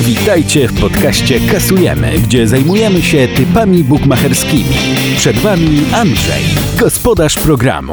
[0.00, 4.74] Witajcie w podcaście Kasujemy, gdzie zajmujemy się typami bukmacherskimi.
[5.16, 6.42] Przed Wami Andrzej,
[6.78, 7.92] gospodarz programu.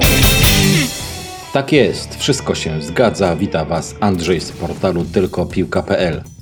[1.53, 3.35] Tak jest, wszystko się zgadza.
[3.35, 6.36] Wita Was Andrzej z portalu tylkopiłka.pl.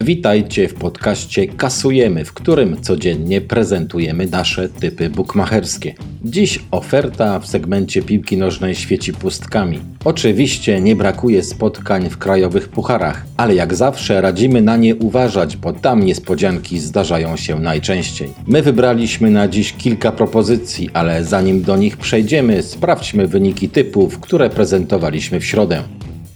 [0.00, 5.94] Witajcie w podcaście Kasujemy, w którym codziennie prezentujemy nasze typy bukmacherskie.
[6.24, 9.80] Dziś oferta w segmencie piłki nożnej świeci pustkami.
[10.04, 15.72] Oczywiście nie brakuje spotkań w krajowych pucharach, ale jak zawsze radzimy na nie uważać, bo
[15.72, 18.28] tam niespodzianki zdarzają się najczęściej.
[18.46, 24.50] My wybraliśmy na dziś kilka propozycji, ale zanim do nich przejdziemy, sprawdźmy wyniki typów, które
[24.50, 25.82] prezentowaliśmy w środę.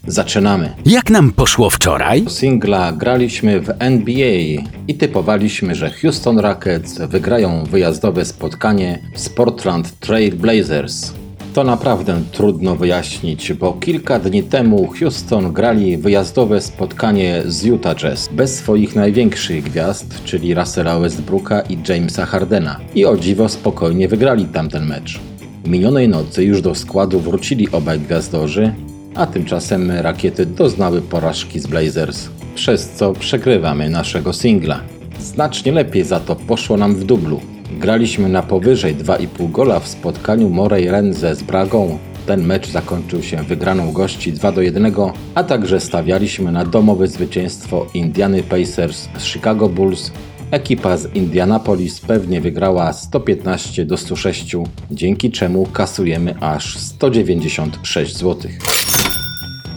[0.07, 0.75] Zaczynamy.
[0.87, 2.25] Jak nam poszło wczoraj?
[2.29, 10.37] Singla graliśmy w NBA i typowaliśmy, że Houston Rockets wygrają wyjazdowe spotkanie z Portland Trail
[10.37, 11.13] Blazers.
[11.55, 18.29] To naprawdę trudno wyjaśnić, bo kilka dni temu Houston grali wyjazdowe spotkanie z Utah Jazz
[18.33, 22.77] bez swoich największych gwiazd, czyli Russella Westbrooka i Jamesa Hardena.
[22.95, 25.21] I o dziwo spokojnie wygrali tamten mecz.
[25.67, 28.75] Minionej nocy już do składu wrócili obaj gwiazdorzy,
[29.15, 34.81] a tymczasem rakiety doznały porażki z Blazers, przez co przegrywamy naszego singla.
[35.21, 37.41] Znacznie lepiej za to poszło nam w dublu.
[37.79, 41.99] Graliśmy na powyżej 2,5 gola w spotkaniu Morej Renze z Bragą.
[42.27, 44.95] Ten mecz zakończył się wygraną gości 2 do 1,
[45.35, 50.13] a także stawialiśmy na domowe zwycięstwo Indiany Pacers z Chicago Bulls.
[50.51, 54.57] Ekipa z Indianapolis pewnie wygrała 115 do 106,
[54.91, 58.51] dzięki czemu kasujemy aż 196 zł.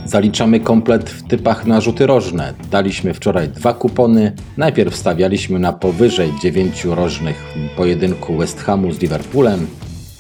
[0.06, 2.54] Zaliczamy komplet w typach na rzuty rożne.
[2.72, 4.32] Daliśmy wczoraj dwa kupony.
[4.58, 9.68] Najpierw stawialiśmy na powyżej 9 rożnych w pojedynku West Hamu z Liverpoolem.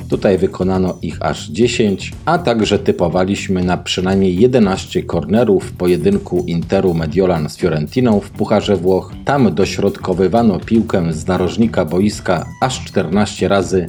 [0.09, 6.93] Tutaj wykonano ich aż 10, a także typowaliśmy na przynajmniej 11 kornerów w pojedynku Interu
[6.93, 9.13] Mediolan z Fiorentiną w Pucharze Włoch.
[9.25, 13.87] Tam dośrodkowywano piłkę z narożnika boiska aż 14 razy,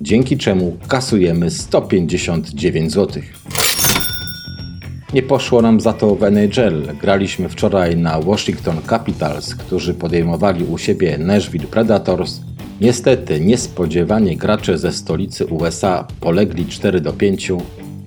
[0.00, 3.22] dzięki czemu kasujemy 159 zł.
[5.12, 6.82] Nie poszło nam za to w NHL.
[7.00, 12.40] Graliśmy wczoraj na Washington Capitals, którzy podejmowali u siebie Nashville Predators.
[12.80, 17.52] Niestety, niespodziewanie gracze ze stolicy USA polegli 4 do 5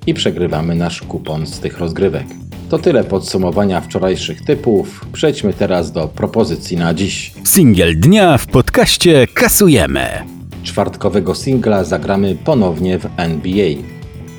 [0.08, 2.26] i przegrywamy nasz kupon z tych rozgrywek.
[2.70, 5.06] To tyle podsumowania wczorajszych typów.
[5.14, 7.34] Przejdźmy teraz do propozycji na dziś.
[7.44, 10.08] Singiel dnia w podcaście Kasujemy.
[10.64, 13.95] Czwartkowego singla zagramy ponownie w NBA.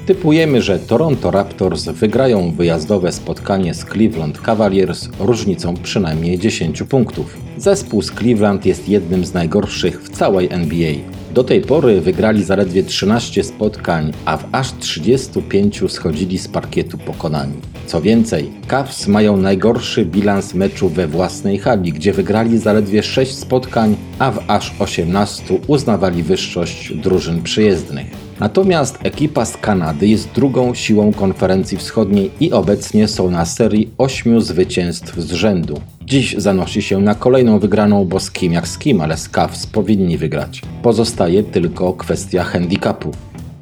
[0.06, 7.36] Typujemy, że Toronto Raptors wygrają wyjazdowe spotkanie z Cleveland Cavaliers różnicą przynajmniej 10 punktów.
[7.56, 10.92] Zespół z Cleveland jest jednym z najgorszych w całej NBA.
[11.34, 17.54] Do tej pory wygrali zaledwie 13 spotkań, a w aż 35 schodzili z parkietu pokonani.
[17.86, 23.96] Co więcej, Cavs mają najgorszy bilans meczu we własnej hali, gdzie wygrali zaledwie 6 spotkań,
[24.18, 28.25] a w aż 18 uznawali wyższość drużyn przyjezdnych.
[28.40, 34.40] Natomiast ekipa z Kanady jest drugą siłą konferencji wschodniej i obecnie są na serii 8
[34.40, 35.80] zwycięstw z rzędu.
[36.02, 39.66] Dziś zanosi się na kolejną wygraną, bo z kim jak z kim, ale z Cavs
[39.66, 40.62] powinni wygrać.
[40.82, 43.10] Pozostaje tylko kwestia handicapu.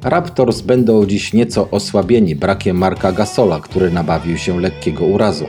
[0.03, 5.45] Raptors będą dziś nieco osłabieni brakiem Marka Gasola, który nabawił się lekkiego urazu.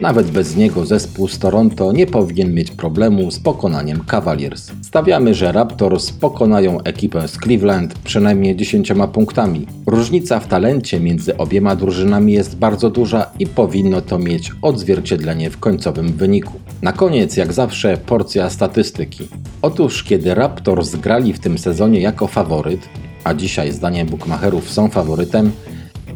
[0.00, 4.72] Nawet bez niego zespół z Toronto nie powinien mieć problemu z pokonaniem Cavaliers.
[4.82, 9.66] Stawiamy, że Raptors pokonają ekipę z Cleveland przynajmniej 10 punktami.
[9.86, 15.58] Różnica w talencie między obiema drużynami jest bardzo duża i powinno to mieć odzwierciedlenie w
[15.58, 16.52] końcowym wyniku.
[16.82, 19.28] Na koniec, jak zawsze, porcja statystyki.
[19.62, 22.88] Otóż, kiedy Raptors grali w tym sezonie jako faworyt,
[23.24, 25.52] a dzisiaj zdaniem bookmacherów są faworytem,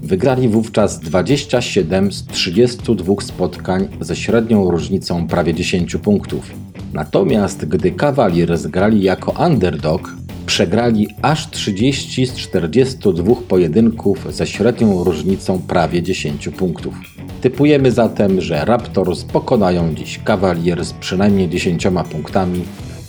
[0.03, 6.50] Wygrali wówczas 27 z 32 spotkań ze średnią różnicą prawie 10 punktów.
[6.93, 10.15] Natomiast gdy Cavaliers grali jako underdog,
[10.47, 16.94] przegrali aż 30 z 42 pojedynków ze średnią różnicą prawie 10 punktów.
[17.41, 22.64] Typujemy zatem, że Raptors pokonają dziś Cavaliers przynajmniej 10 punktami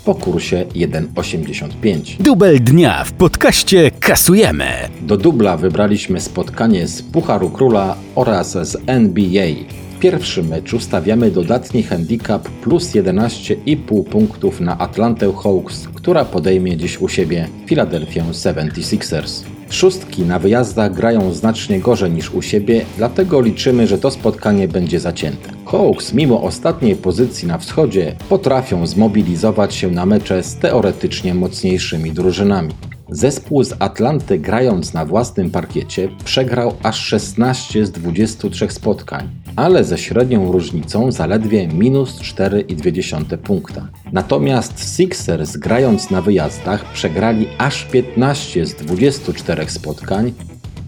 [0.06, 2.18] po kursie 1,85.
[2.19, 4.66] Dubel dnia w podcaście Kasujemy.
[5.01, 9.48] Do dubla wybraliśmy spotkanie z Pucharu Króla oraz z NBA.
[9.96, 17.02] W pierwszym meczu stawiamy dodatni handicap plus 11,5 punktów na Atlantę Hawks, która podejmie dziś
[17.02, 19.59] u siebie Philadelphia 76ers.
[19.69, 25.00] Szóstki na wyjazdach grają znacznie gorzej niż u siebie, dlatego liczymy, że to spotkanie będzie
[25.00, 25.50] zacięte.
[25.66, 32.74] Hawks, mimo ostatniej pozycji na wschodzie, potrafią zmobilizować się na mecze z teoretycznie mocniejszymi drużynami.
[33.12, 39.30] Zespół z Atlanty grając na własnym parkiecie przegrał aż 16 z 23 spotkań,
[39.60, 43.88] ale ze średnią różnicą zaledwie minus 4,2 punkta.
[44.12, 50.34] Natomiast Sixers grając na wyjazdach przegrali aż 15 z 24 spotkań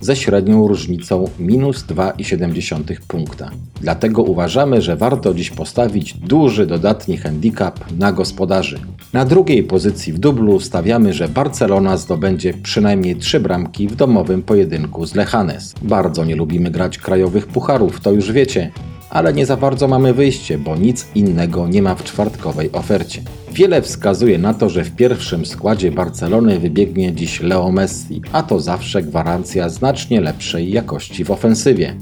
[0.02, 3.52] ze średnią różnicą minus 2,7 punkta.
[3.82, 8.80] Dlatego uważamy, że warto dziś postawić duży dodatni handicap na gospodarzy.
[9.14, 15.06] Na drugiej pozycji w dublu stawiamy, że Barcelona zdobędzie przynajmniej trzy bramki w domowym pojedynku
[15.06, 15.74] z Lechanes.
[15.82, 18.72] Bardzo nie lubimy grać krajowych pucharów, to już wiecie,
[19.10, 23.22] ale nie za bardzo mamy wyjście, bo nic innego nie ma w czwartkowej ofercie.
[23.54, 28.60] Wiele wskazuje na to, że w pierwszym składzie Barcelony wybiegnie dziś Leo Messi, a to
[28.60, 31.96] zawsze gwarancja znacznie lepszej jakości w ofensywie.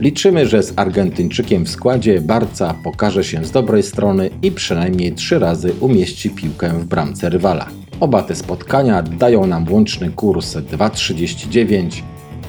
[0.00, 5.38] Liczymy, że z Argentyńczykiem w składzie Barca pokaże się z dobrej strony i przynajmniej trzy
[5.38, 7.66] razy umieści piłkę w bramce rywala.
[8.00, 12.02] Oba te spotkania dają nam łączny kurs 2,39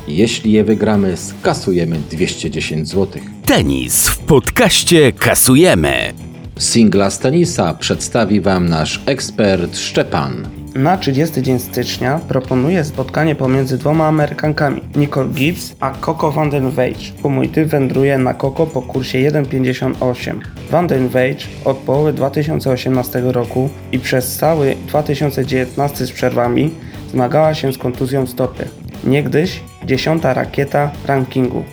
[0.07, 3.21] jeśli je wygramy, skasujemy 210 zł.
[3.45, 6.13] Tenis w podcaście kasujemy.
[6.59, 10.58] Singla z tenisa przedstawi Wam nasz ekspert Szczepan.
[10.79, 16.71] Na 30 dzień stycznia proponuję spotkanie pomiędzy dwoma Amerykankami, Nicole Gibbs a Coco van den
[16.71, 16.95] Weij.
[17.23, 20.39] Mój typ wędruje na Coco po kursie 1,58.
[20.71, 26.71] Van den Weij od połowy 2018 roku i przez cały 2019 z przerwami
[27.11, 28.67] zmagała się z kontuzją stopy.
[29.03, 31.63] Niegdyś dziesiąta rakieta rankingu.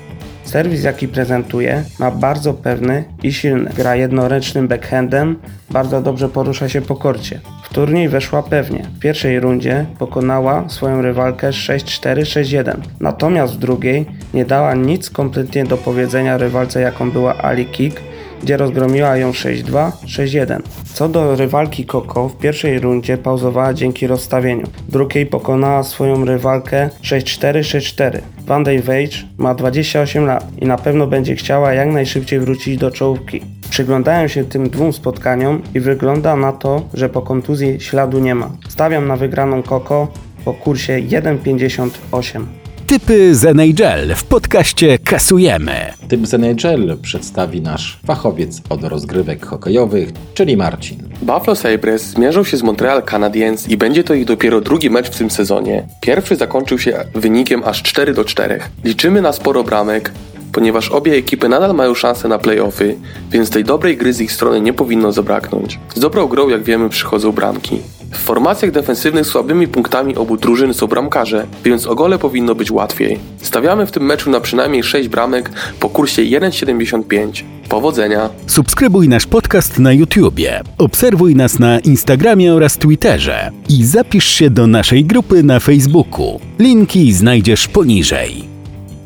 [0.44, 3.70] Serwis jaki prezentuje ma bardzo pewny i silny.
[3.76, 5.38] Gra jednoręcznym backhandem,
[5.70, 7.41] bardzo dobrze porusza się po korcie.
[7.76, 8.82] Turniej weszła pewnie.
[8.96, 12.76] W pierwszej rundzie pokonała swoją rywalkę 6-4-6-1.
[13.00, 18.00] Natomiast w drugiej nie dała nic kompletnie do powiedzenia rywalce jaką była Ali Kik,
[18.43, 20.61] gdzie rozgromiła ją 6-2, 6-1.
[20.94, 24.67] Co do rywalki Koko, w pierwszej rundzie pauzowała dzięki rozstawieniu.
[24.88, 28.19] W drugiej pokonała swoją rywalkę 6-4, 6-4.
[28.46, 29.08] Van Weij
[29.38, 33.56] ma 28 lat i na pewno będzie chciała jak najszybciej wrócić do czołówki.
[33.76, 38.50] Przyglądają się tym dwóm spotkaniom i wygląda na to, że po kontuzji śladu nie ma.
[38.69, 40.08] Stawiam na wygraną Koko
[40.44, 42.44] po kursie 1,58.
[42.87, 45.93] Typy z NHL w podcaście kasujemy.
[46.08, 50.99] Typ z NHL przedstawi nasz fachowiec od rozgrywek hokejowych, czyli Marcin.
[51.23, 55.19] Buffalo Sabres zmierzą się z Montreal Canadiens i będzie to ich dopiero drugi mecz w
[55.19, 55.87] tym sezonie.
[56.00, 58.61] Pierwszy zakończył się wynikiem aż 4 do 4.
[58.84, 60.12] Liczymy na sporo bramek,
[60.56, 62.97] ponieważ obie ekipy nadal mają szansę na playoffy,
[63.31, 65.79] więc tej dobrej gry z ich strony nie powinno zabraknąć.
[65.94, 67.79] Z dobrą grą, jak wiemy, przychodzą bramki.
[68.12, 73.19] W formacjach defensywnych słabymi punktami obu drużyn są bramkarze, więc o gole powinno być łatwiej.
[73.43, 75.50] Stawiamy w tym meczu na przynajmniej 6 bramek
[75.81, 77.44] po kursie 1,75.
[77.69, 78.29] Powodzenia!
[78.47, 84.67] Subskrybuj nasz podcast na YouTubie, obserwuj nas na Instagramie oraz Twitterze i zapisz się do
[84.67, 86.41] naszej grupy na Facebooku.
[86.59, 88.56] Linki znajdziesz poniżej.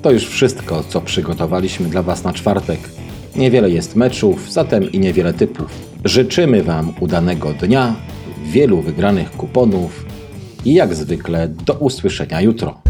[0.03, 2.81] To już wszystko, co przygotowaliśmy dla Was na czwartek.
[3.37, 5.67] Niewiele jest meczów, zatem i niewiele typów.
[6.05, 7.95] Życzymy Wam udanego dnia,
[8.45, 10.07] wielu wygranych kuponów
[10.65, 12.81] i jak zwykle do usłyszenia jutro.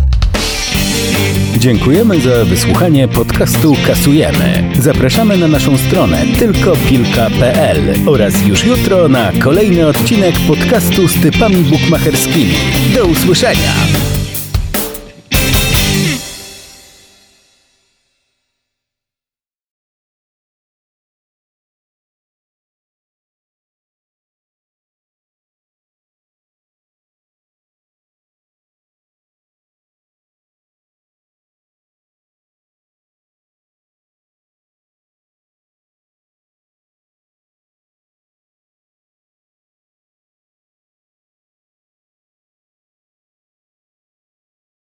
[1.59, 4.73] Dziękujemy za wysłuchanie podcastu Kasujemy.
[4.81, 12.55] Zapraszamy na naszą stronę tylkopilka.pl oraz już jutro na kolejny odcinek podcastu z typami bukmacherskimi.
[12.95, 14.20] Do usłyszenia!